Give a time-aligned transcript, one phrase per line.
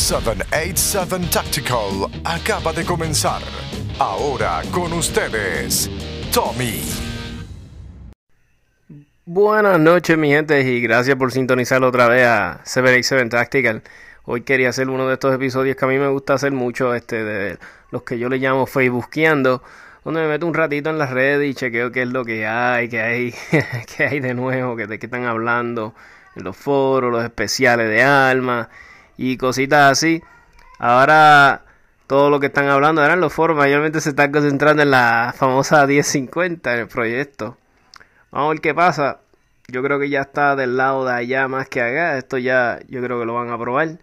[0.00, 3.42] 787 Tactical acaba de comenzar.
[3.98, 5.90] Ahora con ustedes,
[6.32, 6.80] Tommy.
[9.26, 13.82] Buenas noches, mi gente, y gracias por sintonizar otra vez a 787 Tactical.
[14.24, 17.22] Hoy quería hacer uno de estos episodios que a mí me gusta hacer mucho, este,
[17.22, 17.58] de
[17.90, 19.62] los que yo le llamo Facebookeando,
[20.02, 22.88] donde me meto un ratito en las redes y chequeo qué es lo que hay,
[22.88, 23.34] qué hay,
[23.96, 25.94] qué hay de nuevo, de qué están hablando
[26.34, 28.70] en los foros, los especiales de alma
[29.20, 30.22] y cositas así.
[30.78, 31.64] Ahora
[32.06, 35.86] todo lo que están hablando en los foros mayormente se están concentrando en la famosa
[35.86, 37.58] 1050 en el proyecto.
[38.30, 39.20] Vamos a ver qué pasa.
[39.68, 42.16] Yo creo que ya está del lado de allá más que acá.
[42.16, 43.98] Esto ya yo creo que lo van a aprobar.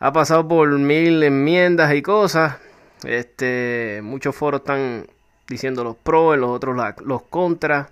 [0.00, 2.56] Ha pasado por mil enmiendas y cosas.
[3.04, 5.06] Este, muchos foros están
[5.46, 7.90] diciendo los pros, los otros los contras.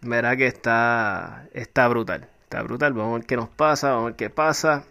[0.00, 2.26] Verá que está, está brutal.
[2.42, 2.92] Está brutal.
[2.92, 3.90] Vamos a ver qué nos pasa.
[3.90, 4.84] Vamos a ver qué pasa.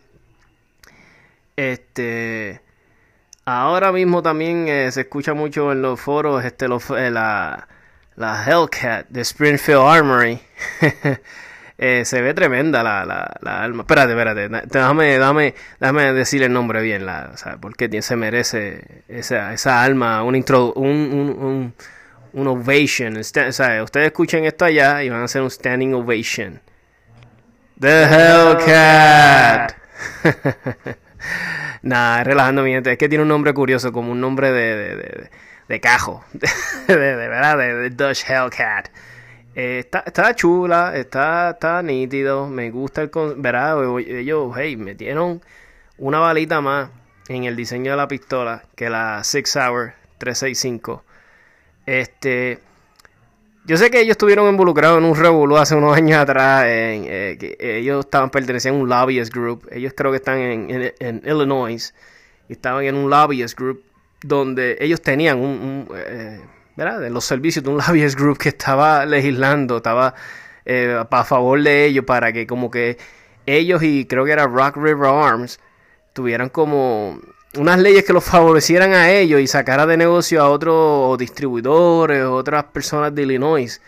[1.58, 2.62] Este.
[3.46, 7.68] Ahora mismo también eh, se escucha mucho en los foros este, eh, la,
[8.16, 10.40] la Hellcat de Springfield Armory.
[11.80, 13.84] Eh, se ve tremenda la, la, la, alma.
[13.84, 14.50] Espérate, espérate.
[14.66, 17.06] Déjame, decir el nombre bien.
[17.06, 21.76] La, o sea, porque se merece esa, esa alma, un, intro, un, un,
[22.34, 23.18] un, ovation.
[23.18, 26.60] o sea, ustedes escuchen esto allá y van a hacer un standing ovation.
[27.80, 29.76] The Hellcat.
[31.82, 32.76] Nah, relajando mi.
[32.76, 35.30] Es que tiene un nombre curioso, como un nombre de, de, de,
[35.68, 36.24] de cajo.
[36.88, 38.90] de, verdad, de, Dutch Hellcat.
[39.56, 42.48] Eh, está, está chula, está, está nítido.
[42.48, 43.12] Me gusta el.
[43.38, 43.76] Verá,
[44.08, 45.42] ellos, hey, metieron
[45.98, 46.90] una balita más
[47.28, 51.04] en el diseño de la pistola que la Six Hour 365.
[51.86, 52.60] Este.
[53.68, 56.64] Yo sé que ellos estuvieron involucrados en un revuelo hace unos años atrás.
[56.68, 59.68] En, eh, ellos estaban perteneciendo a un lobbyist group.
[59.70, 61.94] Ellos creo que están en, en, Illinois.
[62.48, 63.84] Y estaban en un lobbyist group
[64.24, 66.40] donde ellos tenían un, eh,
[66.78, 67.02] ¿verdad?
[67.02, 70.16] De los servicios de un lobbyist group que estaba legislando, estaba
[70.66, 72.98] eh, a favor de ellos para que como que
[73.46, 75.60] ellos y creo que era Rock River Arms
[76.14, 77.20] tuvieran como
[77.58, 82.66] unas leyes que los favorecieran a ellos y sacara de negocio a otros distribuidores, otras
[82.66, 83.82] personas de Illinois,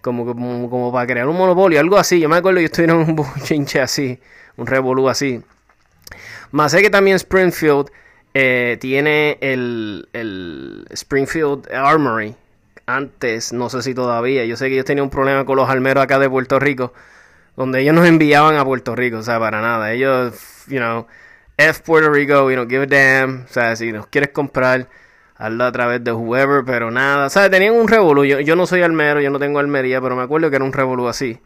[0.00, 2.20] como, como, como para crear un monopolio, algo así.
[2.20, 4.18] Yo me acuerdo que en un chinche así,
[4.56, 5.42] un revolú así.
[6.52, 7.90] Más sé que también Springfield
[8.34, 12.34] eh, tiene el, el Springfield Armory.
[12.88, 14.44] Antes, no sé si todavía.
[14.44, 16.92] Yo sé que ellos tenían un problema con los almeros acá de Puerto Rico.
[17.56, 19.18] Donde ellos nos enviaban a Puerto Rico.
[19.18, 19.92] O sea, para nada.
[19.92, 20.34] Ellos,
[20.68, 21.06] you know
[21.56, 23.44] F Puerto Rico, we don't give a damn.
[23.44, 24.88] O sea, si nos quieres comprar,
[25.36, 27.26] hazlo a través de whoever, pero nada.
[27.26, 28.24] O sea, tenían un revolú.
[28.24, 31.08] Yo, no soy almero, yo no tengo almería, pero me acuerdo que era un revolú
[31.08, 31.40] así.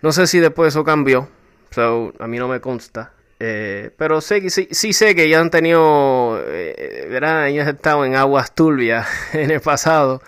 [0.00, 1.28] No sé si después eso cambió.
[1.70, 3.12] So, a mí no me consta.
[3.38, 8.04] Eh, pero sé sí, sí sé que ya han tenido, eh, verán, ellos han estado
[8.04, 10.22] en aguas turbias en el pasado.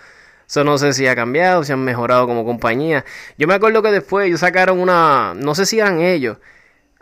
[0.47, 3.05] Eso no sé si ha cambiado, si han mejorado como compañía.
[3.37, 6.37] Yo me acuerdo que después ellos sacaron una, no sé si eran ellos,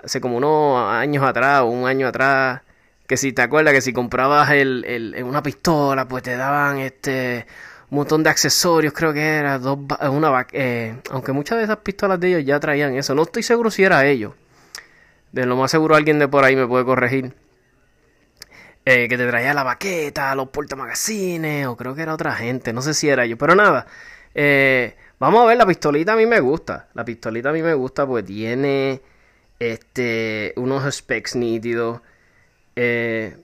[0.03, 2.61] hace como unos años atrás, un año atrás,
[3.07, 7.45] que si te acuerdas que si comprabas el, el, una pistola, pues te daban este
[7.89, 9.77] un montón de accesorios, creo que era, dos,
[10.09, 13.69] una, eh, aunque muchas de esas pistolas de ellos ya traían eso, no estoy seguro
[13.69, 14.33] si era ellos,
[15.31, 17.35] de lo más seguro alguien de por ahí me puede corregir,
[18.83, 22.81] eh, que te traía la baqueta, los portamagazines, o creo que era otra gente, no
[22.81, 23.85] sé si era yo, pero nada,
[24.33, 27.75] eh, vamos a ver, la pistolita a mí me gusta, la pistolita a mí me
[27.75, 29.03] gusta, pues tiene
[29.71, 32.01] este, unos specs nítidos.
[32.75, 33.37] Eh,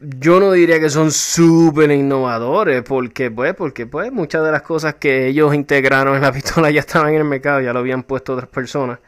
[0.00, 4.96] yo no diría que son súper innovadores, porque pues, porque pues muchas de las cosas
[4.96, 8.34] que ellos integraron en la pistola ya estaban en el mercado, ya lo habían puesto
[8.34, 8.98] otras personas.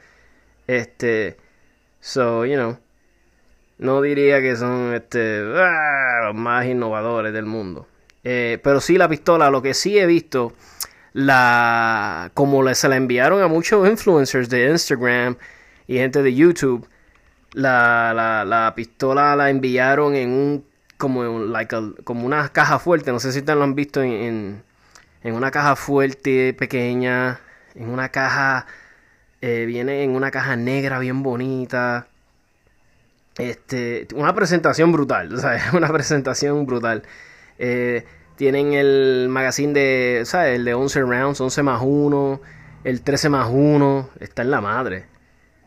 [0.67, 1.37] Este,
[2.01, 2.79] so, you know,
[3.79, 7.87] no diría que son este, ah, los más innovadores del mundo.
[8.25, 10.53] Eh, pero sí la pistola, lo que sí he visto,
[11.13, 15.37] la, como se la enviaron a muchos influencers de Instagram,
[15.89, 16.87] y gente de YouTube,
[17.53, 20.65] la, la, la pistola la enviaron en un
[20.99, 21.75] como, like
[22.05, 24.63] como una caja fuerte, no sé si ustedes lo han visto en,
[25.23, 27.41] en, una caja fuerte, pequeña,
[27.75, 28.67] en una caja,
[29.41, 32.09] eh, viene en una caja negra bien bonita.
[33.39, 37.05] Este, una presentación brutal, sea, una presentación brutal.
[37.59, 38.05] Eh,
[38.37, 40.57] tienen el magazine de, ¿sabes?
[40.57, 42.41] El de 11 rounds, 11 más 1,
[42.85, 45.07] el 13 más 1, está en la madre.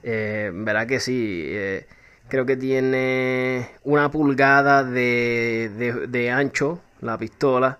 [0.03, 1.43] Eh, Verá que sí.
[1.47, 1.85] Eh,
[2.31, 7.79] creo que tiene una pulgada de, de, ancho la pistola.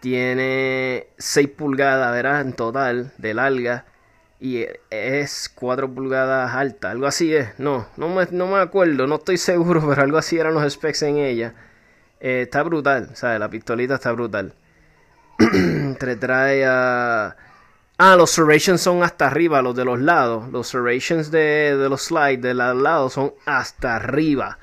[0.00, 3.84] Tiene 6 pulgadas, verás, en total de larga.
[4.40, 9.16] y es 4 pulgadas alta, algo así es, no, no me, no me acuerdo, no
[9.16, 11.54] estoy seguro, pero algo así eran los specs en ella.
[12.20, 13.38] Eh, está brutal, ¿sabes?
[13.40, 14.54] La pistolita está brutal.
[15.98, 17.36] Te trae a...
[17.96, 20.48] Ah, los serrations son hasta arriba, los de los lados.
[20.50, 24.58] Los serrations de, de los slides de los lados son hasta arriba.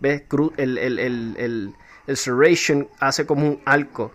[0.00, 0.24] ¿Ves?
[0.56, 1.74] El, el, el,
[2.06, 4.12] el serration hace como un arco.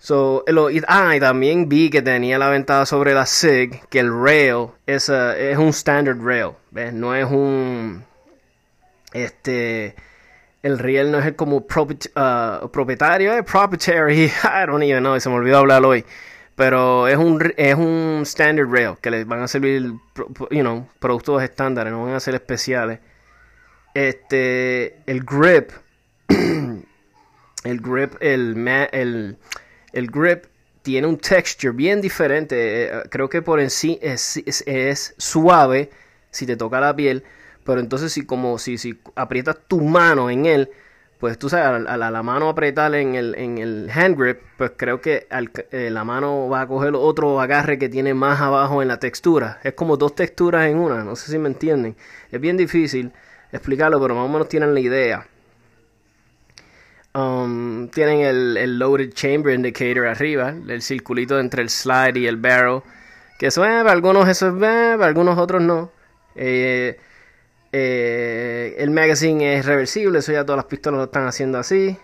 [0.00, 0.44] So,
[0.86, 5.08] ah, y también vi que tenía la ventaja sobre la SIG, que el rail es,
[5.08, 6.92] es un standard rail, ¿ves?
[6.92, 8.04] No es un...
[9.12, 9.96] Este...
[10.60, 15.36] El rail no es como uh, propietario, es proprietary, I don't even know, se me
[15.36, 16.04] olvidó hablar hoy.
[16.58, 19.94] Pero es un, es un standard rail que les van a servir,
[20.50, 22.98] you know, productos estándares, no van a ser especiales.
[23.94, 25.70] Este, el grip,
[26.28, 29.38] el grip, el, el
[29.92, 30.44] el grip
[30.82, 32.84] tiene un texture bien diferente.
[32.84, 35.90] Eh, creo que por en sí es, suave
[36.30, 37.24] si te toca la piel.
[37.64, 40.70] Pero entonces si como si, si aprietas tu mano en él,
[41.18, 45.00] pues tú sabes, a la, mano apretar en el, en el hand grip, pues creo
[45.00, 45.26] que
[45.72, 49.58] eh, la mano va a coger otro agarre que tiene más abajo en la textura.
[49.64, 51.96] Es como dos texturas en una, no sé si me entienden.
[52.30, 53.12] Es bien difícil
[53.50, 55.26] explicarlo, pero más o menos tienen la idea.
[57.14, 62.82] Um, tienen el, loaded chamber indicator arriba, el circulito entre el slide y el barrel.
[63.40, 65.90] Que eso es, para algunos eso es, para algunos otros no.
[66.36, 66.96] Eh,
[67.72, 71.96] eh, el magazine es reversible, eso ya todas las pistolas lo están haciendo así.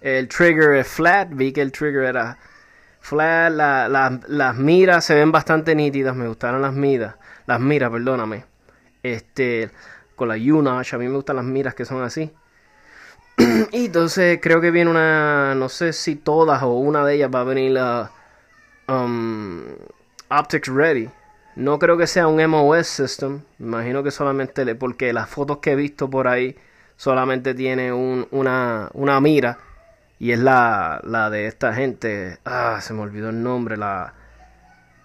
[0.00, 2.38] El trigger es flat, vi que el trigger era
[3.00, 3.52] flat.
[3.52, 7.16] las miras se ven bastante nítidas, me gustaron las miras.
[7.46, 8.44] Las miras, perdóname.
[9.02, 9.70] Este,
[10.16, 12.32] con la U-Notch, a mí me gustan las miras que son así.
[13.72, 17.40] y entonces creo que viene una, no sé si todas o una de ellas va
[17.40, 18.10] a venir la
[18.88, 19.62] um,
[20.30, 21.10] Optics Ready.
[21.56, 23.42] No creo que sea un MOS system.
[23.58, 26.56] Imagino que solamente le, porque las fotos que he visto por ahí
[26.96, 29.58] solamente tiene una, una mira.
[30.18, 32.38] Y es la, la de esta gente.
[32.44, 33.76] Ah, se me olvidó el nombre.
[33.76, 34.14] La.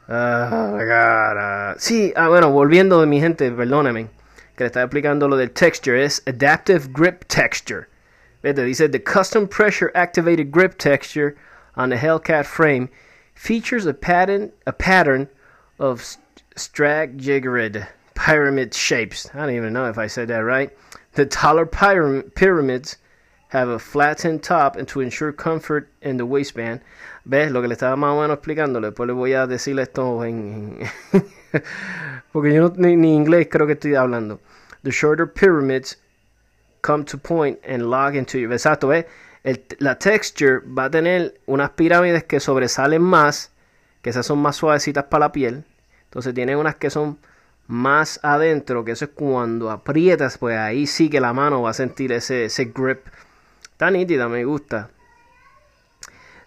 [0.08, 4.10] Ah, sí, ah, bueno, volviendo de mi gente, perdónenme.
[4.56, 6.04] Que le estaba explicando lo del texture.
[6.04, 7.88] Es Adaptive Grip Texture.
[8.44, 11.36] Vete, dice the custom pressure activated grip texture
[11.76, 12.90] on the Hellcat frame
[13.34, 15.28] features a pattern a pattern
[15.80, 16.18] of
[16.58, 19.30] stratigrade pyramid shapes.
[19.34, 20.72] I don't even know if I said that right.
[21.14, 22.98] The taller pyramids
[23.50, 26.82] have a flattened top and to ensure comfort in the waistband.
[27.26, 27.52] ¿Ves?
[27.52, 28.82] Lo que le estaba más o menos explicando.
[28.82, 30.80] Después le voy a decirle esto en...
[32.34, 34.40] porque yo no, ni, ni inglés creo que estoy hablando.
[34.84, 35.98] The shorter pyramids
[36.82, 38.52] come to point and log into you.
[38.52, 39.06] Exacto, ¿ves?
[39.80, 43.52] la texture va a tener unas pirámides que sobresalen más,
[44.02, 45.64] que esas son más suavecitas para la piel.
[46.08, 47.18] Entonces tiene unas que son
[47.68, 51.74] más adentro, que eso es cuando aprietas, pues ahí sí que la mano va a
[51.74, 53.06] sentir ese, ese grip.
[53.64, 54.90] Está nítida, me gusta.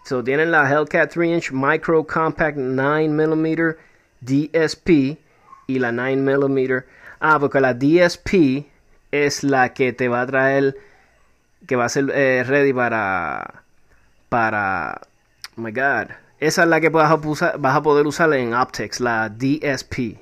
[0.05, 3.77] So, tienen la Hellcat 3-inch Micro Compact 9mm
[4.21, 5.19] DSP
[5.67, 6.85] y la 9mm.
[7.21, 8.67] Ah, porque la DSP
[9.12, 10.77] es la que te va a traer,
[11.67, 13.62] que va a ser eh, ready para,
[14.29, 15.01] para,
[15.57, 16.09] oh my god,
[16.40, 17.16] esa es la que vas a,
[17.56, 20.16] vas a poder usar en Optics, la DSP.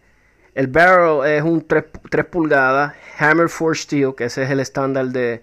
[0.54, 1.84] El barrel es un 3,
[2.30, 5.42] pulgadas, hammer forged steel, que ese es el estándar de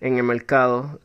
[0.00, 1.00] en el mercado.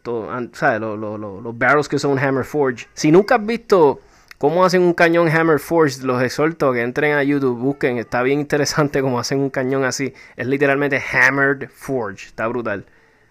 [0.53, 0.79] ¿Sabes?
[0.79, 2.87] Los, los, los, barrels que son hammer forged.
[2.93, 3.99] Si nunca has visto
[4.37, 6.03] cómo hacen un cañón Hammer Forge.
[6.03, 7.97] Los exhorto que entren a YouTube, busquen.
[7.97, 10.13] Está bien interesante cómo hacen un cañón así.
[10.35, 12.27] Es literalmente Hammered Forge.
[12.27, 12.85] Está brutal.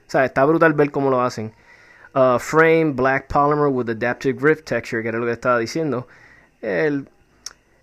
[0.06, 1.52] O sea, está brutal ver cómo lo hacen.
[2.14, 6.06] Uh, frame, black polymer with adaptive grip texture, que era lo que estaba diciendo.
[6.60, 7.08] El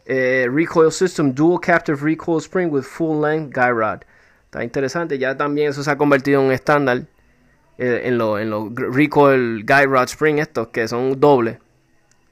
[0.06, 4.04] eh, recoil system, dual captive recoil spring with full length guy rod.
[4.46, 5.18] Está interesante.
[5.18, 7.04] Ya también eso se ha convertido en un estándar
[7.82, 11.58] eh, en los en lo recoil guy rod spring estos que son dobles.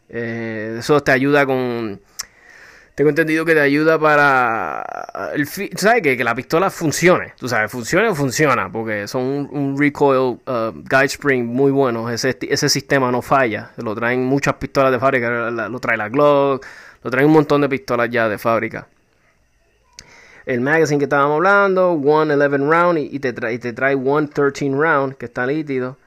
[0.08, 2.00] Eh, eso te ayuda con
[2.94, 4.84] tengo entendido que te ayuda para
[5.34, 9.76] el sabes que, que la pistola funcione tú sabes funciona o funciona porque son un,
[9.76, 12.12] recoil uh, guide spring muy bueno.
[12.12, 13.72] Ese, ese sistema no falla.
[13.78, 16.64] Lo traen muchas pistolas de fábrica lo trae la Glock
[17.04, 18.88] lo traen un montón de pistolas ya de fábrica
[20.50, 24.28] el magazine que estábamos hablando, one 11 round y, te trae, y te trae one
[24.28, 25.98] 13 round que está nítido.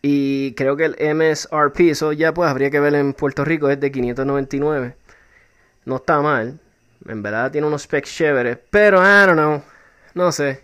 [0.00, 3.80] Y creo que el MSRP, eso ya pues habría que ver en Puerto Rico, es
[3.80, 4.94] de 599.
[5.86, 6.60] No está mal.
[7.08, 8.58] En verdad tiene unos specs chéveres.
[8.70, 9.62] Pero, I don't know.
[10.14, 10.60] No sé.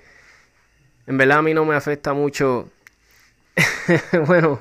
[1.08, 2.70] En verdad a mí no me afecta mucho.
[4.26, 4.60] bueno,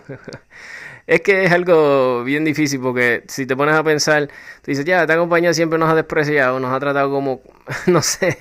[1.07, 5.01] es que es algo bien difícil porque si te pones a pensar, tú dices, ya,
[5.01, 7.41] esta compañía siempre nos ha despreciado, nos ha tratado como,
[7.88, 8.39] no sé.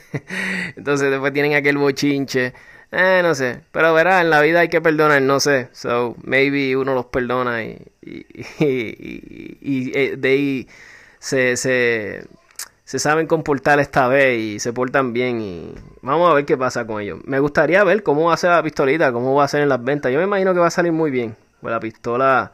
[0.76, 2.54] Entonces después tienen aquel bochinche.
[2.90, 3.61] Eh, no sé.
[3.73, 5.68] Pero verá, en la vida hay que perdonar, no sé.
[5.73, 8.26] So, maybe uno los perdona y, y,
[8.61, 10.68] y, y eh, de ahí
[11.18, 12.25] se, se,
[12.85, 16.87] se saben comportar esta vez y se portan bien y vamos a ver qué pasa
[16.87, 17.21] con ellos.
[17.25, 19.83] Me gustaría ver cómo va a ser la pistolita, cómo va a ser en las
[19.83, 20.12] ventas.
[20.12, 21.37] Yo me imagino que va a salir muy bien.
[21.64, 22.52] Pues la pistola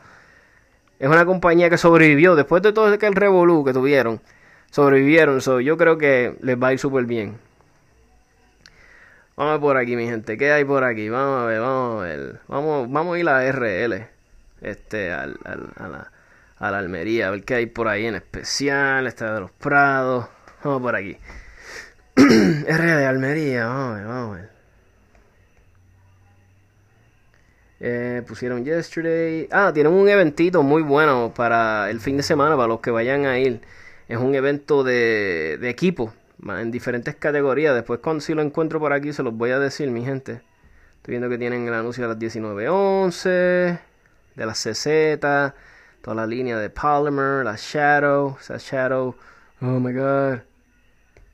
[1.01, 4.21] es una compañía que sobrevivió después de todo aquel revolú que tuvieron.
[4.71, 7.37] Sobrevivieron, so, yo creo que les va a ir súper bien.
[9.35, 10.39] Vamos a ver por aquí, mi gente.
[10.39, 11.09] ¿Qué hay por aquí?
[11.09, 12.41] Vamos a ver, vamos a ver.
[12.47, 14.07] Vamos, vamos a ir a RL.
[14.61, 16.13] Este, al, a, la,
[16.61, 17.27] a la Almería.
[17.27, 19.09] A ver qué hay por ahí en especial.
[19.09, 20.29] Esta de los Prados.
[20.63, 21.19] Vamos por aquí.
[22.15, 23.67] RL Almería.
[23.67, 24.60] Vamos a ver, vamos a ver.
[27.81, 29.49] Eh, pusieron yesterday.
[29.51, 33.25] Ah, tienen un eventito muy bueno para el fin de semana, para los que vayan
[33.27, 33.63] a ir.
[34.09, 36.13] Es un evento de, de equipo,
[36.47, 37.75] en diferentes categorías.
[37.75, 40.43] Después, cuando si lo encuentro por aquí, se los voy a decir, mi gente.
[40.97, 43.29] Estoy viendo que tienen el anuncio de las 1911,
[44.37, 45.19] de las CZ,
[46.03, 49.17] toda la línea de Polymer, la Shadow, esa Shadow.
[49.63, 50.41] Oh my god,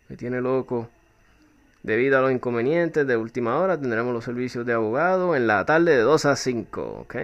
[0.09, 0.89] me tiene loco.
[1.87, 5.93] Debido a los inconvenientes de última hora, tendremos los servicios de abogado en la tarde
[5.93, 6.83] de 2 a 5.
[6.83, 7.15] ¿ok?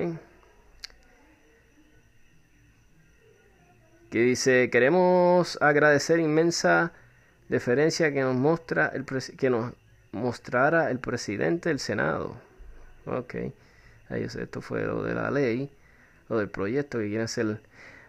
[4.09, 6.93] Que dice, queremos agradecer inmensa
[7.49, 9.05] deferencia que nos, muestra el
[9.37, 9.73] que nos
[10.13, 12.37] mostrara el presidente del Senado.
[13.07, 13.35] Ok.
[14.11, 15.73] Ahí esto fue lo de la ley,
[16.29, 17.61] lo del proyecto que quieren hacer.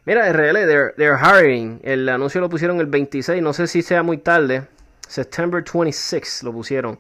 [0.06, 1.80] Mira, RL, they're, they're hiring.
[1.84, 4.68] El anuncio lo pusieron el 26, no sé si sea muy tarde.
[5.08, 6.98] September 26 lo pusieron.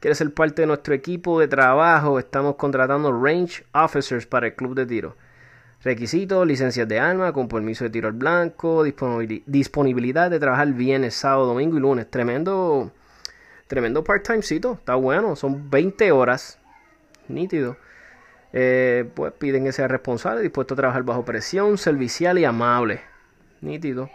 [0.00, 2.18] ¿Quieres ser parte de nuestro equipo de trabajo?
[2.18, 5.16] Estamos contratando range officers para el club de tiro.
[5.82, 11.46] Requisitos, licencias de arma, con permiso de tiro al blanco, disponibilidad de trabajar viernes, sábado,
[11.46, 12.10] domingo y lunes.
[12.10, 12.92] Tremendo,
[13.68, 16.58] tremendo part-timecito, está bueno, son 20 horas,
[17.28, 17.76] nítido.
[18.52, 23.00] Eh, pues piden que sea responsable, dispuesto a trabajar bajo presión, servicial y amable.
[23.60, 24.10] Nítido.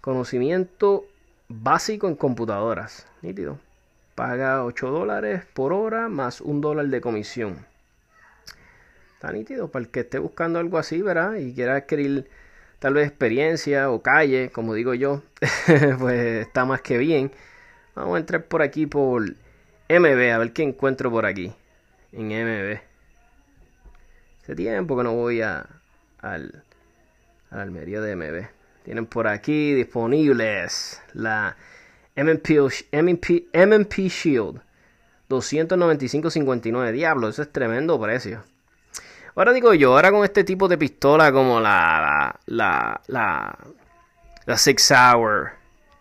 [0.00, 1.06] Conocimiento
[1.52, 3.06] básico en computadoras.
[3.22, 3.58] Nítido.
[4.14, 7.66] Paga 8 dólares por hora más un dólar de comisión.
[9.14, 9.68] Está nítido.
[9.68, 11.34] Para el que esté buscando algo así, ¿verdad?
[11.34, 12.28] Y quiera adquirir
[12.78, 15.22] tal vez experiencia o calle, como digo yo,
[15.98, 17.32] pues está más que bien.
[17.94, 19.22] Vamos a entrar por aquí por
[19.88, 21.54] MB, a ver qué encuentro por aquí.
[22.12, 22.80] En MB.
[24.42, 25.66] Hace tiempo que no voy a,
[26.18, 26.64] al,
[27.50, 28.61] Almería de MB.
[28.84, 31.56] Tienen por aquí disponibles la
[32.16, 32.50] MMP,
[32.92, 34.60] MMP, Shield
[35.28, 36.92] 295.59.
[36.92, 38.42] Diablo, eso es tremendo precio.
[39.34, 43.58] Ahora digo yo, ahora con este tipo de pistola como la la la
[44.46, 45.52] la, Six Hour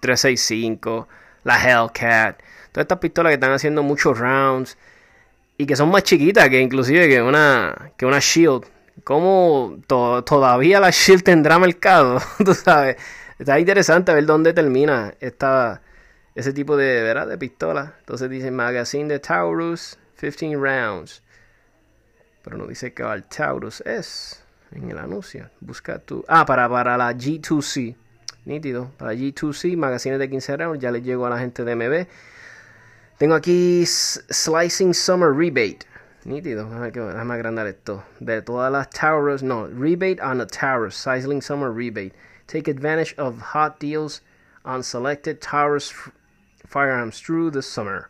[0.01, 1.07] 365,
[1.45, 2.41] la Hellcat,
[2.73, 4.77] todas estas pistolas que están haciendo muchos rounds
[5.57, 8.65] y que son más chiquitas que inclusive que una que una Shield
[9.03, 12.97] cómo todavía la Shield tendrá mercado, tú sabes.
[13.39, 15.81] Está interesante ver dónde termina esta,
[16.35, 17.27] ese tipo de, ¿verdad?
[17.27, 17.95] de pistola.
[17.99, 21.23] Entonces dice Magazine de Taurus, 15 rounds.
[22.43, 25.49] Pero no dice que el Taurus es en el anuncio.
[25.59, 26.23] Busca tu.
[26.27, 27.95] Ah, para, para la G2C.
[28.45, 28.91] Nítido.
[28.97, 30.81] Para G2C, magazines de 15 rounds.
[30.81, 32.07] Ya le llego a la gente de MB.
[33.17, 35.90] Tengo aquí Slicing Summer Rebate.
[36.23, 38.03] Nítido, déjame agrandar esto.
[38.19, 42.13] De todas las Taurus, no, rebate on the Taurus, Sizzling Summer Rebate.
[42.45, 44.21] Take advantage of hot deals
[44.63, 45.91] on selected Taurus
[46.67, 48.09] firearms through the summer.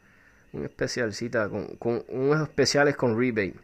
[0.52, 3.56] Un especialcita con, con unos especiales con rebate.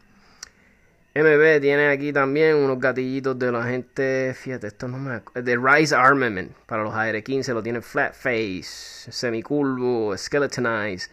[1.14, 4.34] MB tiene aquí también unos gatillitos de la gente.
[4.34, 7.52] Fíjate, esto no me De Rise Armament para los AR-15.
[7.52, 11.10] Lo tiene Flat Face, Semicurvo, Skeletonized.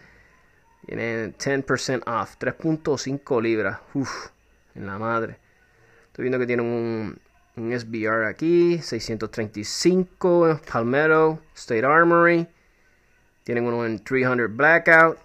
[0.86, 3.80] Tiene 10% off, 3.5 libras.
[3.94, 4.30] Uf,
[4.76, 5.38] en la madre.
[6.08, 7.20] Estoy viendo que tienen un,
[7.56, 12.48] un SBR aquí, 635, Palmetto, State Armory.
[13.44, 15.18] Tienen uno en 300 Blackout.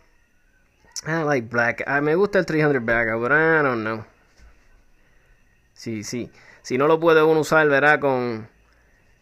[1.07, 1.83] I like Black.
[1.87, 4.05] Ah, me gusta el 300 Blackout, but I don't know.
[5.75, 6.31] Sí, sí.
[6.62, 8.49] Si no lo puede uno usar, verá, con,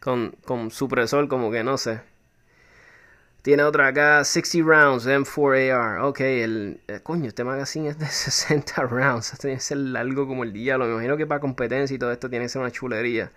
[0.00, 2.00] con, con supresor, como que no sé.
[3.42, 6.02] Tiene otra acá, 60 rounds, M4AR.
[6.04, 9.36] Ok, el, eh, coño, este magazine es de 60 rounds.
[9.38, 10.86] Tiene que ser largo como el diablo.
[10.86, 13.30] Me imagino que para competencia y todo esto tiene que ser una chulería.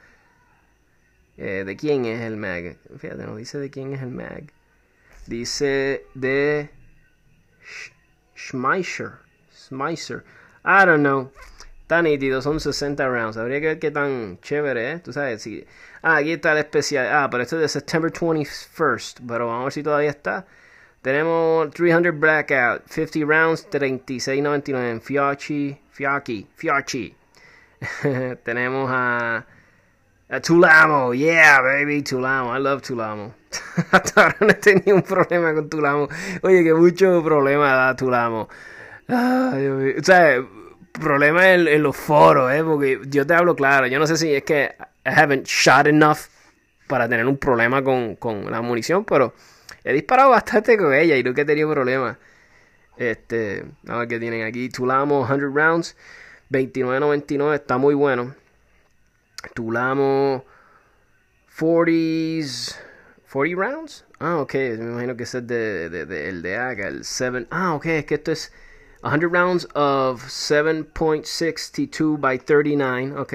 [1.37, 2.77] Eh, ¿De quién es el mag?
[2.97, 4.51] Fíjate, no dice de quién es el mag.
[5.27, 6.69] Dice de
[8.35, 9.13] Schmeischer.
[9.53, 10.23] Schmeischer.
[10.65, 11.31] I don't know.
[11.91, 13.35] Está nítido, son 60 rounds.
[13.35, 14.99] Habría que ver qué tan chévere, ¿eh?
[14.99, 15.65] Tú sabes, si...
[16.01, 17.09] Ah, aquí está el especial.
[17.11, 19.19] Ah, pero esto es de September 21st.
[19.27, 20.45] Pero vamos a ver si todavía está.
[21.01, 27.13] Tenemos 300 Blackout, 50 rounds, 36.99 Fiachi, Fiaki, Fiachi.
[28.45, 29.45] Tenemos a,
[30.29, 33.35] a Tulamo, yeah, baby, Tulamo, I love Tulamo.
[33.91, 36.07] Hasta ahora no he tenido un problema con Tulamo.
[36.43, 38.47] Oye, que mucho problema da Tulamo.
[39.09, 40.41] O sea,
[40.91, 42.63] problema en, en, los foros, ¿eh?
[42.63, 46.19] Porque yo te hablo claro, yo no sé si es que I haven't shot enough
[46.87, 49.33] para tener un problema con, con la munición, pero
[49.83, 52.17] he disparado bastante con ella y nunca he tenido problemas.
[52.97, 54.69] Este, a ver qué tienen aquí.
[54.69, 55.95] Tulamo 100 rounds,
[56.51, 58.35] 29.99, está muy bueno.
[59.53, 60.45] Tulamo
[61.57, 62.77] 40s,
[63.31, 64.05] 40 rounds.
[64.19, 67.47] Ah, ok, me imagino que ese es de, de, el de acá, el 7.
[67.49, 68.53] Ah, ok, es que esto es
[69.03, 73.33] 100 rounds of 7.62 by 39, ok.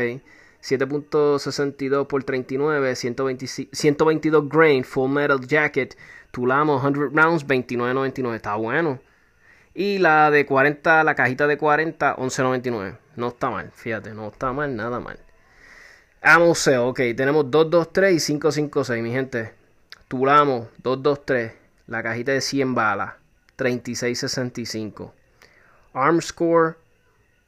[0.62, 5.96] 7.62 por 39, 122 grain, full metal jacket,
[6.32, 9.00] Tulamo 100 rounds, 29.99, está bueno.
[9.74, 12.98] Y la de 40, la cajita de 40, 11.99.
[13.16, 15.18] No está mal, fíjate, no está mal, nada mal.
[16.22, 19.52] Amoseo, ok, tenemos 223 y 556, mi gente.
[20.08, 21.52] Tulamo 223,
[21.86, 23.14] la cajita de 100 balas,
[23.56, 25.12] 36.65.
[25.96, 26.76] Arm Score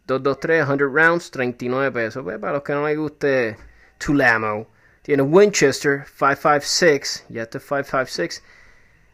[0.06, 2.24] 223, 100 rounds, 39 pesos.
[2.24, 3.58] Pues para los que no les guste
[3.98, 4.66] Tulamo.
[5.02, 8.42] Tiene Winchester 556, ya este 556.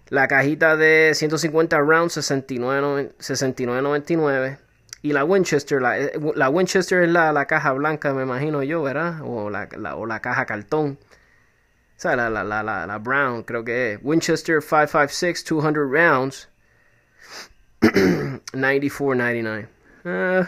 [0.09, 4.59] La cajita de 150 rounds, 69.99.
[5.03, 5.97] y la Winchester, la,
[6.35, 9.21] la, Winchester es la, la caja blanca, me imagino yo, ¿verdad?
[9.23, 10.99] O la, la o caja cartón.
[11.97, 13.99] O sea, la, la, la, la, brown, creo que es.
[14.03, 16.49] Winchester 556, 200 rounds.
[18.53, 19.69] 94.99.
[20.05, 20.47] Uh,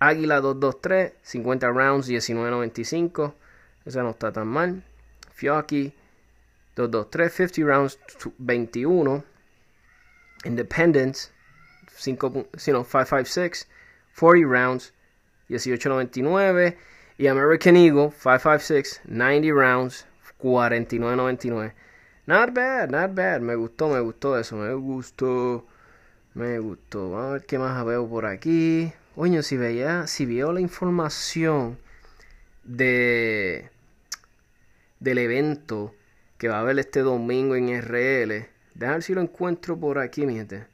[0.00, 3.34] Águila 223, 50 rounds, 19.95.
[3.86, 4.82] Esa no está tan mal.
[5.34, 5.94] Fioki
[6.74, 7.98] 223, 50 rounds,
[8.38, 9.24] 21.
[10.44, 11.30] Independence
[11.96, 13.66] 5, 556,
[14.14, 14.92] 40 rounds,
[15.48, 16.76] 18.99.
[17.16, 20.06] Y American Eagle 556, 90 rounds,
[20.42, 21.72] 49.99.
[22.26, 23.40] Not bad, not bad.
[23.40, 24.56] Me gustó, me gustó eso.
[24.56, 25.64] Me gustó.
[26.34, 27.10] Me gustó.
[27.10, 28.92] Vamos a ver qué más veo por aquí.
[29.16, 31.78] Oye, si veía, si veo la información
[32.64, 33.70] de
[35.00, 35.94] del evento
[36.38, 40.34] que va a haber este domingo en RL, déjame si lo encuentro por aquí, mi
[40.34, 40.66] gente.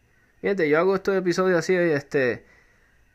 [0.43, 2.45] yo hago estos episodios así, este,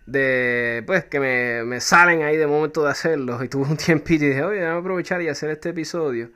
[0.05, 3.43] de, pues, que me, me salen ahí de momento de hacerlos.
[3.43, 6.29] Y tuve un tiempito y dije, oye, déjame aprovechar y hacer este episodio.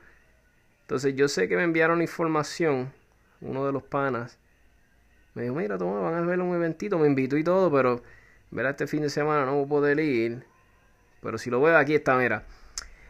[0.82, 2.92] Entonces, yo sé que me enviaron información,
[3.40, 4.39] uno de los panas,
[5.34, 8.02] me dijo, mira, toma, van a ver un eventito, me invito y todo, pero
[8.50, 10.44] verá este fin de semana no voy a poder ir.
[11.22, 12.44] Pero si lo veo aquí está, mira.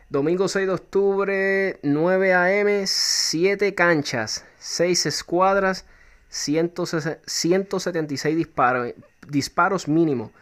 [0.09, 5.87] Domingo 6 de octubre, 9 a.m., 7 canchas, 6 escuadras,
[6.29, 8.93] 176 disparos,
[9.29, 10.33] disparos mínimo.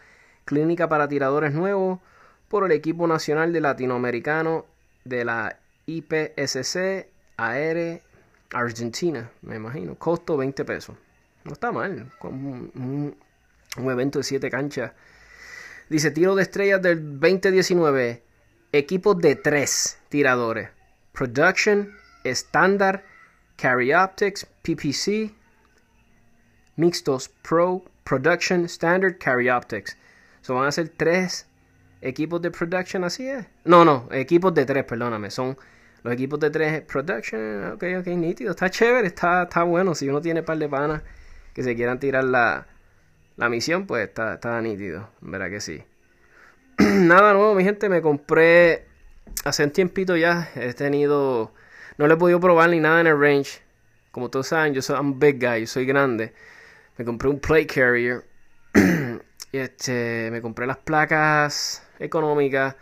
[0.45, 1.99] Clínica para tiradores nuevos
[2.47, 4.65] por el equipo nacional de latinoamericano
[5.05, 8.01] de la IPSC AR
[8.51, 9.95] Argentina, me imagino.
[9.95, 10.95] Costo 20 pesos.
[11.43, 12.11] No está mal.
[12.21, 13.15] Un,
[13.77, 14.91] un, evento de 7 canchas.
[15.89, 18.23] Dice tiro de estrellas del 2019.
[18.71, 20.69] Equipos de 3 tiradores.
[21.13, 23.03] Production, estándar,
[23.55, 25.33] Carry Optics, PPC,
[26.75, 29.97] mixtos, Pro, Production, Standard, Carry Optics.
[30.41, 31.45] So van a ser 3
[32.01, 33.45] equipos de production, así es.
[33.65, 35.29] No, no, equipos de 3, perdóname.
[35.31, 35.57] Son
[36.03, 38.51] Los equipos de 3 production, ok, ok, nítido.
[38.51, 39.93] Está chévere, está, está bueno.
[39.95, 41.03] Si uno tiene par de panas
[41.59, 42.67] que se quieran tirar la,
[43.35, 45.09] la misión, pues está, está nítido.
[45.19, 45.83] Verá que sí.
[46.77, 47.89] Nada nuevo, mi gente.
[47.89, 48.85] Me compré
[49.43, 50.49] hace un tiempito ya.
[50.55, 51.53] He tenido.
[51.97, 53.61] No le he podido probar ni nada en el range.
[54.11, 56.33] Como todos saben, yo soy un big guy, yo soy grande.
[56.95, 58.23] Me compré un plate carrier.
[59.51, 62.77] y este, me compré las placas económicas.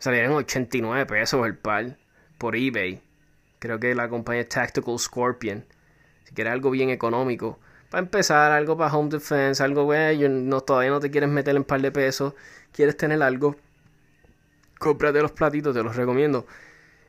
[0.00, 1.96] Salieron 89 pesos el par
[2.38, 3.00] por eBay.
[3.60, 5.64] Creo que la compañía Tactical Scorpion.
[6.24, 7.60] Si quieres algo bien económico.
[7.96, 11.64] Para empezar, algo para home defense, algo, güey, no, todavía no te quieres meter en
[11.64, 12.34] par de pesos.
[12.70, 13.56] Quieres tener algo.
[14.78, 16.46] Cómprate los platitos, te los recomiendo.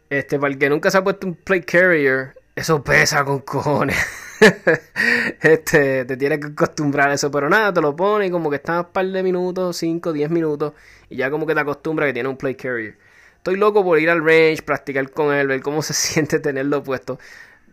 [0.10, 3.98] Este, para el que nunca se ha puesto un plate carrier, eso pesa con cojones.
[5.42, 8.56] este, te tienes que acostumbrar a eso, pero nada, te lo pones y como que
[8.56, 10.72] estás un par de minutos, 5, 10 minutos,
[11.10, 12.98] y ya como que te acostumbras que tiene un plate carrier.
[13.36, 17.20] Estoy loco por ir al range, practicar con él, ver cómo se siente tenerlo puesto.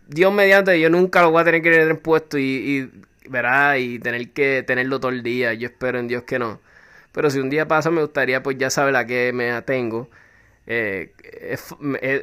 [0.07, 2.91] Dios mediante, yo nunca lo voy a tener que tener puesto y,
[3.29, 5.53] verá, y tener que tenerlo todo el día.
[5.53, 6.59] Yo espero en Dios que no.
[7.11, 10.09] Pero si un día pasa, me gustaría pues ya saber a qué me atengo.
[10.67, 11.11] Eh,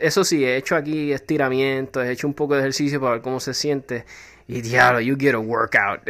[0.03, 3.41] eso sí, he hecho aquí estiramientos, he hecho un poco de ejercicio para ver cómo
[3.41, 4.05] se siente.
[4.49, 6.01] Y diablo, you get a workout.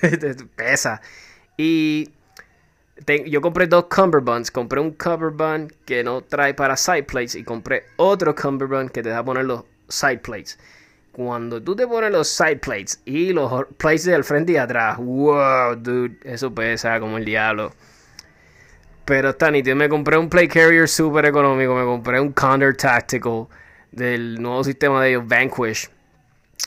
[0.56, 1.00] Pesa.
[1.56, 2.10] Y
[3.26, 4.50] yo compré dos cummerbunds.
[4.50, 9.10] Compré un cummerbund que no trae para side plates y compré otro cummerbund que te
[9.10, 10.58] da a poner los side plates.
[11.14, 15.76] Cuando tú te pones los side plates y los plates del frente y atrás, wow,
[15.76, 17.72] dude, eso pesa como el diablo.
[19.04, 19.76] Pero está nítido.
[19.76, 21.74] Me compré un plate carrier super económico.
[21.74, 23.46] Me compré un Condor Tactical
[23.92, 25.88] del nuevo sistema de ellos, Vanquish.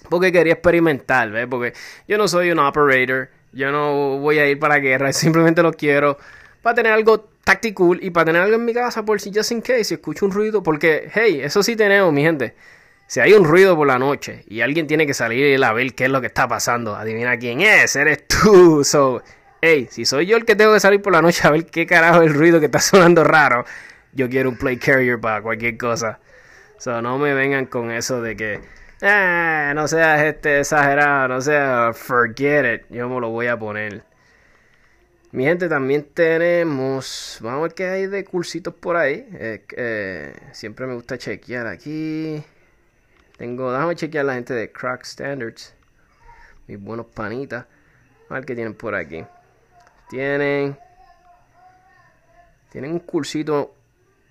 [0.10, 1.48] Porque quería experimentar, ¿ves?
[1.50, 1.74] Porque
[2.08, 3.30] yo no soy un operator.
[3.52, 6.18] Yo no voy a ir para la guerra, simplemente lo quiero
[6.68, 9.62] para tener algo tactical y para tener algo en mi casa por si just in
[9.62, 12.56] case, si escucho un ruido, porque, hey, eso sí tenemos, mi gente.
[13.08, 16.06] Si hay un ruido por la noche y alguien tiene que salir a ver qué
[16.06, 18.84] es lo que está pasando, adivina quién es, eres tú.
[18.84, 19.24] So,
[19.62, 21.86] hey, si soy yo el que tengo que salir por la noche a ver qué
[21.86, 23.64] carajo es el ruido que está sonando raro,
[24.12, 26.20] yo quiero un play carrier para cualquier cosa.
[26.80, 28.60] So, no me vengan con eso de que
[29.02, 32.82] eh, no seas este exagerado, no seas forget it.
[32.90, 34.04] Yo me lo voy a poner.
[35.32, 37.40] Mi gente, también tenemos.
[37.42, 39.26] Vamos a ver qué hay de cursitos por ahí.
[39.32, 42.44] Eh, siempre me gusta chequear aquí.
[43.38, 43.72] Tengo.
[43.72, 45.74] Déjame chequear la gente de Crack Standards.
[46.68, 47.66] Mis buenos panitas.
[48.30, 49.24] A ver qué tienen por aquí.
[50.10, 50.78] Tienen.
[52.72, 53.76] Tienen un cursito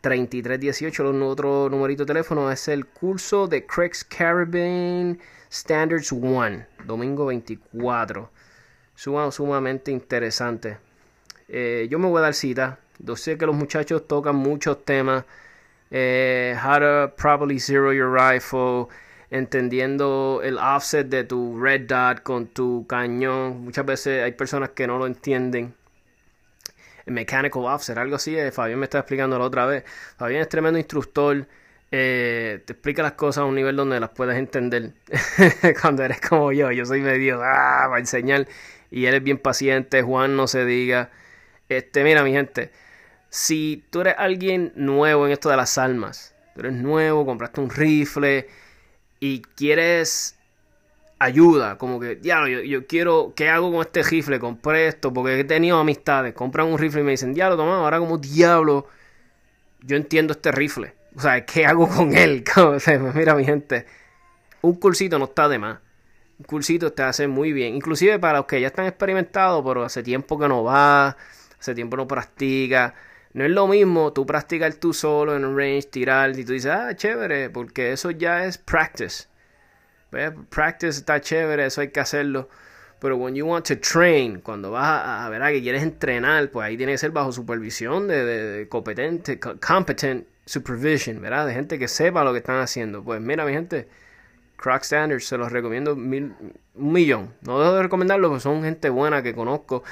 [0.02, 5.20] 3318, el otro numerito de teléfono es el curso de Craig's Caribbean
[5.52, 8.30] Standards 1, domingo 24.
[8.96, 10.78] sumamente interesante.
[11.48, 12.80] Eh, yo me voy a dar cita.
[12.98, 15.26] Yo sé que los muchachos tocan muchos temas.
[15.92, 18.88] Eh, how to properly zero your rifle.
[19.30, 23.64] Entendiendo el offset de tu red dot con tu cañón.
[23.64, 25.76] Muchas veces hay personas que no lo entienden.
[27.14, 28.38] Mechanical Offset, algo así.
[28.38, 29.84] Eh, Fabián me está explicando la otra vez.
[30.18, 31.48] Fabián es tremendo instructor.
[31.92, 34.94] Eh, te explica las cosas a un nivel donde las puedes entender.
[35.82, 38.48] Cuando eres como yo, yo soy medio ah, a enseñar.
[38.90, 40.02] Y él es bien paciente.
[40.02, 41.12] Juan no se diga.
[41.70, 42.72] Este, mira, mi gente.
[43.30, 47.70] Si tú eres alguien nuevo en esto de las armas, tú eres nuevo, compraste un
[47.70, 48.48] rifle
[49.22, 50.38] y quieres
[51.22, 54.40] ayuda, como que, diablo, yo, yo, quiero, ¿qué hago con este rifle?
[54.40, 58.00] Compré esto, porque he tenido amistades, compran un rifle y me dicen, diablo, toma, ahora
[58.00, 58.88] como diablo,
[59.82, 60.96] yo entiendo este rifle.
[61.16, 62.44] O sea, ¿qué hago con él?
[62.80, 63.86] Sea, mira, mi gente,
[64.62, 65.80] un cursito no está de más.
[66.40, 67.76] Un cursito te hace muy bien.
[67.76, 71.18] Inclusive para los que ya están experimentados, pero hace tiempo que no va,
[71.60, 72.96] hace tiempo no practica.
[73.34, 76.72] No es lo mismo tú practicar tú solo en un range, tirar, y tú dices,
[76.72, 79.31] ah, chévere, porque eso ya es practice.
[80.50, 82.50] Practice está chévere, eso hay que hacerlo.
[83.00, 86.68] Pero when you want to train, cuando vas a, a ver que quieres entrenar, pues
[86.68, 91.48] ahí tiene que ser bajo supervisión de, de, competente, competent supervision, ¿verdad?
[91.48, 93.04] De gente que sepa lo que están haciendo.
[93.04, 93.88] Pues mira, mi gente,
[94.56, 96.36] Croc Standards se los recomiendo mil,
[96.76, 97.34] un millón.
[97.42, 99.84] No dejo de recomendarlo porque son gente buena que conozco.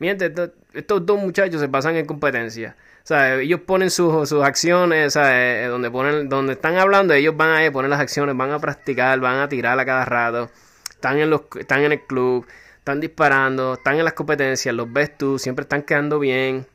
[0.00, 0.32] Mi gente,
[0.74, 2.76] estos dos muchachos se pasan en competencia.
[3.06, 7.64] Sea, ellos ponen sus, sus acciones, sea, eh, donde ponen, donde están hablando, ellos van
[7.64, 10.50] a poner las acciones, van a practicar, van a tirar a cada rato.
[10.90, 12.44] Están en los, están en el club,
[12.78, 16.66] están disparando, están en las competencias, los ves tú, siempre están quedando bien,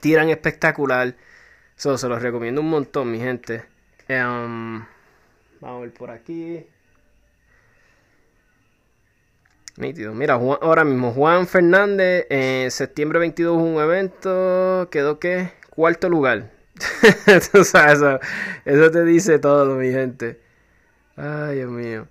[0.00, 1.14] tiran espectacular.
[1.74, 3.64] Eso se los recomiendo un montón, mi gente.
[4.10, 4.84] Um,
[5.62, 6.66] vamos a ver por aquí.
[9.78, 16.50] Mira, ahora mismo Juan Fernández, en septiembre 22 un evento, quedó que cuarto lugar.
[17.26, 18.18] eso,
[18.64, 20.40] eso te dice todo, mi gente.
[21.14, 22.08] Ay, Dios mío.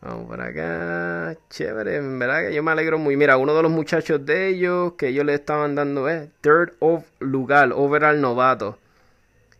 [0.00, 1.36] Vamos por acá.
[1.50, 3.16] Chévere, en verdad que yo me alegro muy.
[3.16, 7.04] Mira, uno de los muchachos de ellos que ellos le estaban dando es third of
[7.18, 8.78] lugar, overall novato.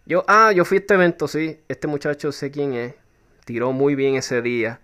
[0.04, 1.58] Yo, ah, yo fui a este evento, sí.
[1.66, 2.94] Este muchacho sé quién es.
[3.44, 4.78] Tiró muy bien ese día.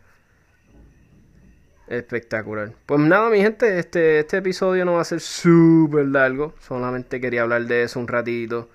[1.92, 2.72] Espectacular.
[2.86, 6.54] Pues nada, mi gente, este, este episodio no va a ser súper largo.
[6.58, 8.70] Solamente quería hablar de eso un ratito.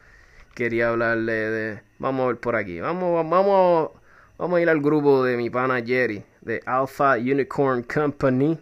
[0.54, 1.82] Quería hablarle de.
[1.98, 2.80] Vamos a ver por aquí.
[2.80, 3.90] Vamos, vamos,
[4.38, 8.60] vamos a ir al grupo de mi pana Jerry, de Alpha Unicorn Company.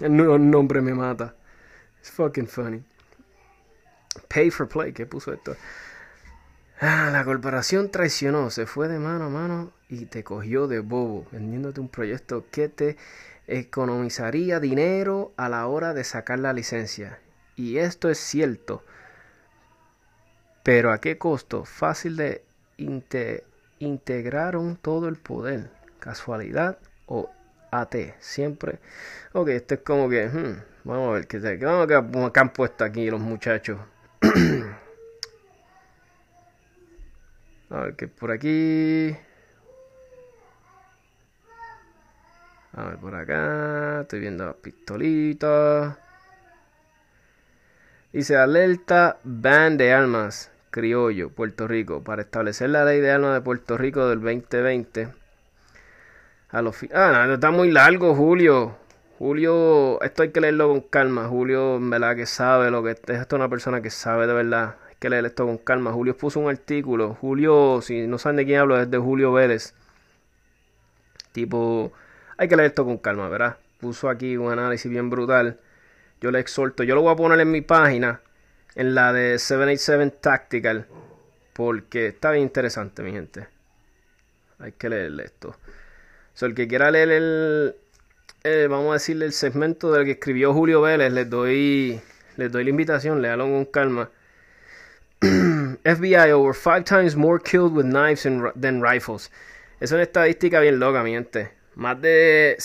[0.00, 0.16] El
[0.50, 1.34] nombre me mata.
[1.98, 2.82] It's fucking funny.
[4.28, 5.54] Pay for play, ¿qué puso esto?
[6.80, 11.26] Ah, la corporación traicionó, se fue de mano a mano y te cogió de bobo,
[11.30, 12.96] vendiéndote un proyecto que te
[13.46, 17.18] economizaría dinero a la hora de sacar la licencia.
[17.56, 18.84] Y esto es cierto.
[20.62, 21.64] Pero a qué costo?
[21.64, 22.44] Fácil de
[23.78, 25.70] integraron todo el poder.
[25.98, 27.30] Casualidad o
[27.70, 27.94] AT.
[28.20, 28.78] Siempre.
[29.32, 30.28] Ok, esto es como que.
[30.28, 33.78] Hmm, vamos a ver qué, qué, qué han puesto aquí los muchachos.
[37.70, 39.16] a ver qué por aquí.
[42.72, 44.02] A ver por acá.
[44.02, 45.96] Estoy viendo las pistolitas.
[48.12, 53.40] Dice alerta ban de armas criollo, Puerto Rico, para establecer la ley de armas de
[53.42, 55.08] Puerto Rico del 2020.
[56.50, 58.76] A los ah, no, está muy largo, Julio.
[59.18, 61.28] Julio, esto hay que leerlo con calma.
[61.28, 62.98] Julio, en verdad, que sabe lo que es.
[62.98, 64.76] Esto es una persona que sabe de verdad.
[64.88, 65.92] Hay que leer esto con calma.
[65.92, 67.14] Julio puso un artículo.
[67.20, 69.74] Julio, si no saben de quién hablo, es de Julio Vélez.
[71.32, 71.92] Tipo,
[72.42, 73.56] hay que leer esto con calma, ¿verdad?
[73.78, 75.60] Puso aquí un análisis bien brutal.
[76.20, 78.20] Yo le exhorto, yo lo voy a poner en mi página,
[78.74, 80.86] en la de 787 Tactical,
[81.52, 83.46] porque está bien interesante, mi gente.
[84.58, 85.56] Hay que leerle esto.
[86.34, 90.80] So, el que quiera leer el, vamos a decirle el segmento del que escribió Julio
[90.80, 92.00] Vélez, les doy,
[92.36, 94.10] les doy la invitación, léalo con calma.
[95.20, 99.30] FBI over five times more killed with knives than rifles.
[99.78, 101.61] Es una estadística bien loca, mi gente.
[101.74, 102.56] Más de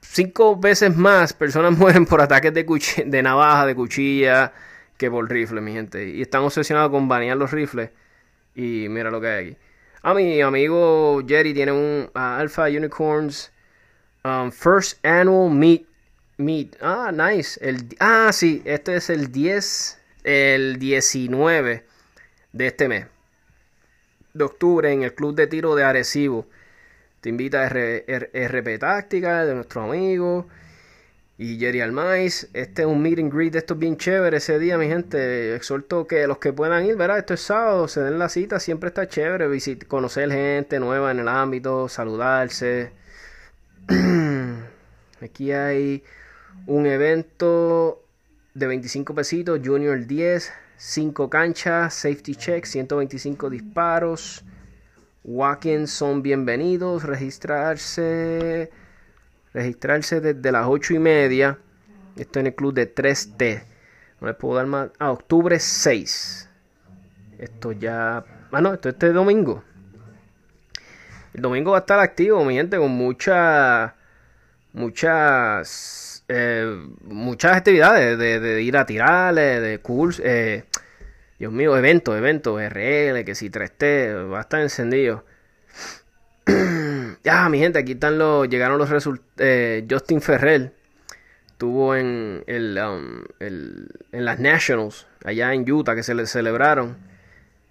[0.00, 2.64] cinco, veces más personas mueren por ataques de,
[3.06, 4.52] de navaja, de cuchilla,
[4.96, 6.08] que por rifle, mi gente.
[6.08, 7.90] Y están obsesionados con banear los rifles.
[8.54, 9.56] Y mira lo que hay aquí.
[10.02, 13.50] A ah, mi amigo Jerry tiene un Alpha Unicorns
[14.22, 15.86] um, First Annual Meet.
[16.36, 16.76] Meet.
[16.80, 17.58] Ah, nice.
[17.66, 21.86] El, ah, sí, este es el 10, el 19
[22.52, 23.06] de este mes.
[24.34, 26.46] De octubre en el Club de Tiro de Arecibo.
[27.24, 30.46] Te invita a RP Táctica de nuestro amigo
[31.38, 32.50] y Jerry Almais.
[32.52, 35.56] Este es un meet and greet de estos bien chévere ese día, mi gente.
[35.56, 37.16] Exhorto que los que puedan ir, ¿verdad?
[37.16, 39.48] Esto es sábado, se den la cita, siempre está chévere.
[39.88, 42.92] conocer gente nueva en el ámbito, saludarse.
[45.22, 46.04] Aquí hay
[46.66, 48.02] un evento
[48.52, 54.44] de 25 pesitos, Junior 10, 5 canchas, safety check, 125 disparos.
[55.24, 57.02] Walk-ins son bienvenidos.
[57.02, 58.70] Registrarse.
[59.54, 61.58] Registrarse desde las 8 y media.
[62.16, 63.64] Estoy en el club de 3T.
[64.20, 64.90] No les puedo dar más.
[64.98, 66.50] Ah, octubre 6.
[67.38, 68.22] Esto ya.
[68.52, 69.64] Ah, no, esto es este domingo.
[71.32, 73.96] El domingo va a estar activo, mi gente, con mucha.
[74.74, 80.64] muchas eh, muchas actividades de, ir a tirarle, de cursos, eh,
[81.38, 85.24] Dios mío, eventos, eventos, RL, que si 3T, va a estar encendido.
[87.24, 89.30] ya, mi gente, aquí están los, llegaron los resultados.
[89.38, 90.72] Eh, Justin Ferrell
[91.48, 96.96] estuvo en, el, um, el, en las Nationals, allá en Utah, que se le celebraron.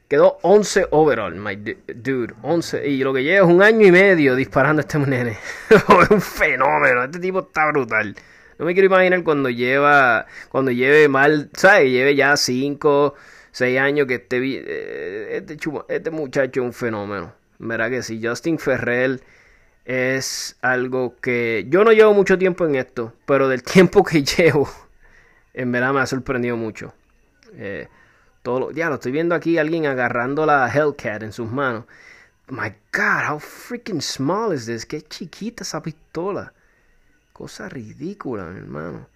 [0.08, 2.36] Quedó 11 overall, my dude.
[2.43, 2.88] 11.
[2.88, 5.38] Y lo que lleva es un año y medio disparando a este nene.
[5.69, 7.04] es un fenómeno.
[7.04, 8.15] Este tipo está brutal.
[8.60, 10.28] No me quiero imaginar cuando lleva.
[10.49, 11.49] Cuando lleve mal.
[11.56, 11.89] ¿Sabes?
[11.89, 13.15] Lleve ya 5,
[13.54, 14.38] 6 años que esté.
[14.44, 17.34] Eh, este, este muchacho es un fenómeno.
[17.60, 18.20] Verá que sí.
[18.22, 19.22] Justin Ferrell
[19.86, 21.66] es algo que.
[21.70, 23.13] Yo no llevo mucho tiempo en esto.
[23.26, 24.70] Pero del tiempo que llevo.
[25.54, 26.94] En verdad me ha sorprendido mucho.
[27.56, 27.88] Eh,
[28.42, 31.86] todo ya lo estoy viendo aquí alguien agarrando la Hellcat en sus manos.
[32.50, 34.86] My God, how freaking small is this?
[34.86, 36.54] Qué chiquita esa pistola.
[37.32, 39.08] Cosa ridícula, mi hermano.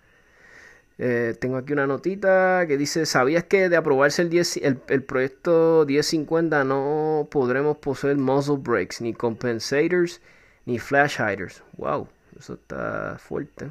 [1.00, 5.04] Eh, tengo aquí una notita que dice, ¿sabías que de aprobarse el, 10, el, el,
[5.04, 10.22] proyecto 1050 no podremos poseer muzzle brakes, ni compensators,
[10.66, 11.64] ni flash hiders?
[11.78, 13.70] Wow, eso está fuerte.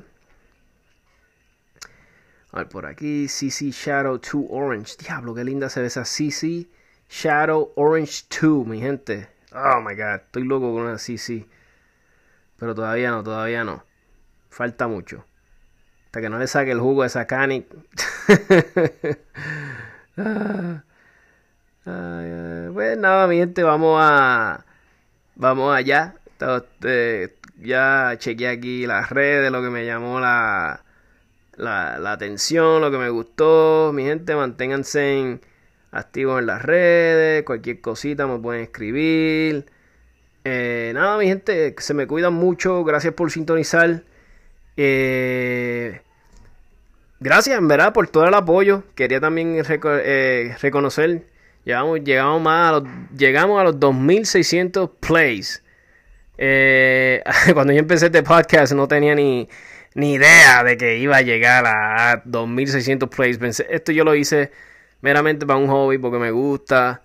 [2.53, 4.97] A ver, por aquí, CC Shadow 2 Orange.
[4.99, 6.67] Diablo, qué linda se ve esa CC
[7.11, 9.29] Shadow Orange 2, mi gente.
[9.53, 11.47] Oh my god, estoy loco con una CC.
[12.59, 13.85] Pero todavía no, todavía no.
[14.49, 15.26] Falta mucho.
[16.21, 17.67] Que no le saque el jugo a esa canic.
[22.75, 24.65] pues nada, mi gente, vamos a.
[25.35, 26.15] Vamos allá.
[27.59, 30.83] Ya chequeé aquí las redes, lo que me llamó la
[31.57, 33.93] la, la atención, lo que me gustó.
[33.95, 35.41] Mi gente, manténganse
[35.91, 37.45] activos en las redes.
[37.45, 39.67] Cualquier cosita me pueden escribir.
[40.45, 42.85] Eh, nada, mi gente, se me cuidan mucho.
[42.85, 44.03] Gracias por sintonizar.
[44.77, 46.03] Eh,
[47.21, 48.85] gracias, en verdad, por todo el apoyo.
[48.95, 51.27] Quería también eh, reconocer.
[51.65, 52.85] Llegamos, llegamos, más a los,
[53.17, 55.63] llegamos a los 2600 plays.
[57.55, 59.49] cuando yo empecé este podcast no tenía ni,
[59.95, 63.39] ni idea de que iba a llegar a 2600 plays.
[63.71, 64.53] esto yo lo hice
[65.01, 67.03] meramente para un hobby porque me gusta.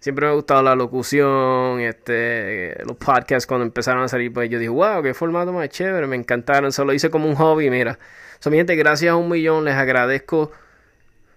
[0.00, 4.58] Siempre me ha gustado la locución, este, los podcasts cuando empezaron a salir, pues yo
[4.58, 7.98] dije, wow, qué formato más chévere, me encantaron, solo hice como un hobby, mira.
[8.42, 10.50] So, mi gente, gracias a un millón, les agradezco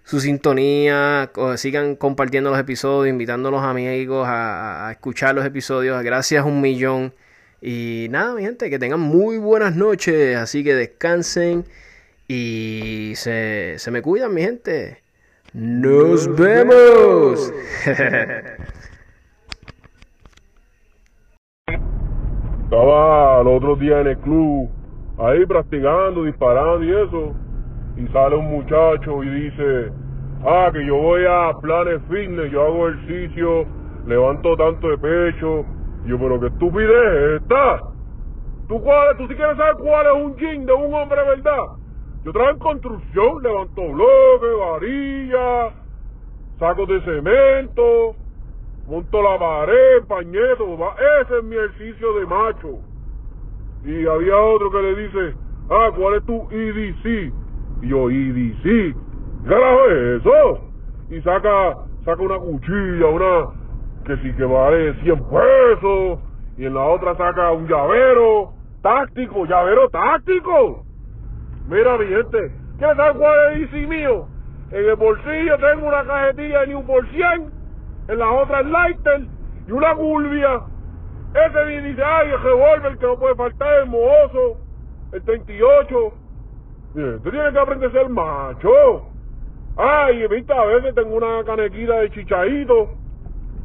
[0.02, 6.02] su sintonía, sigan compartiendo los episodios, invitando a los amigos a, a escuchar los episodios,
[6.02, 7.14] gracias a un millón.
[7.62, 10.36] Y nada, mi gente, que tengan muy buenas noches.
[10.36, 11.64] Así que descansen
[12.26, 15.00] y se, se me cuidan, mi gente.
[15.52, 17.52] Nos vemos.
[22.64, 24.68] Estaba el otro día en el club,
[25.18, 27.34] ahí practicando, disparando y eso.
[27.96, 29.92] Y sale un muchacho y dice,
[30.44, 33.64] ah, que yo voy a planes fitness, yo hago ejercicio,
[34.06, 35.64] levanto tanto de pecho
[36.06, 37.80] yo, pero qué estupidez es esta.
[38.68, 41.64] ¿Tú, cuál, tú si quieres saber cuál es un jean de un hombre, ¿verdad?
[42.24, 45.70] Yo trabajo en construcción, levanto bloques, varilla,
[46.58, 48.14] sacos de cemento,
[48.86, 50.64] monto la pared, pañeto,
[51.22, 52.78] ese es mi ejercicio de macho.
[53.86, 55.34] Y había otro que le dice,
[55.70, 57.32] ah, ¿cuál es tu EDC?
[57.82, 58.94] Y yo, EDC, ¿qué
[59.48, 60.60] carajo es eso?
[61.10, 63.46] Y saca, saca una cuchilla, una,
[64.04, 66.18] que sí que vale 100 pesos,
[66.58, 70.84] y en la otra saca un llavero táctico, llavero táctico.
[71.68, 74.26] Mira, mi gente, ¿quieres saber cuál es el mío?
[74.72, 77.52] En el bolsillo tengo una cajetilla de New por 100,
[78.08, 79.26] en la otra el lighter
[79.68, 80.60] y una gulbia.
[81.34, 84.58] Ese dice, ay, el revólver que no puede faltar, el mohoso,
[85.12, 86.12] el 38.
[86.94, 89.04] Bien, tú tienes que aprender a ser macho.
[89.76, 92.90] Ay, viste, a veces tengo una canequita de chichadito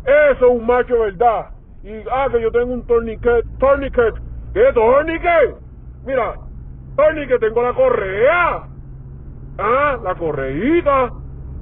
[0.04, 1.52] eso es un macho, ¿verdad?
[1.84, 3.46] Y, ah, que yo tengo un torniquet.
[3.60, 4.16] ¿Torniquet?
[4.54, 5.56] ¿Qué torniquet?
[6.06, 6.36] Mira,
[6.96, 8.64] torniquet, tengo la correa.
[9.60, 11.12] Ah, la correíta.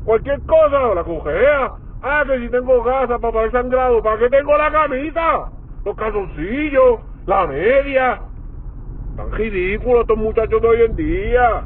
[0.05, 1.71] Cualquier cosa, la correa.
[2.01, 5.51] Ah, que si tengo gasa para parar sangrado, ¿para qué tengo la camisa?
[5.85, 8.21] Los calzoncillos, la media.
[9.15, 11.63] Tan ridículos estos muchachos de hoy en día.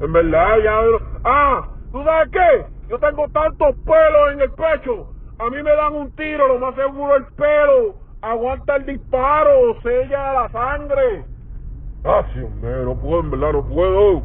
[0.00, 0.80] En verdad, ya...
[1.24, 2.66] Ah, ¿tú sabes qué?
[2.88, 6.74] Yo tengo tantos pelos en el pecho a mí me dan un tiro, lo más
[6.74, 7.96] seguro el pelo.
[8.22, 11.24] Aguanta el disparo, sella la sangre.
[12.04, 14.22] Ah, sí, no puedo, en verdad, no puedo.